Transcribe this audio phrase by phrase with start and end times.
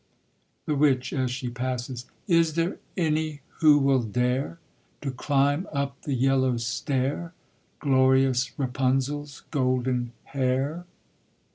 [0.65, 2.07] THE WITCH, as she passes.
[2.27, 4.57] Is there any who will dare
[5.01, 7.33] To climb up the yellow stair,
[7.79, 10.87] Glorious Rapunzel's golden hair?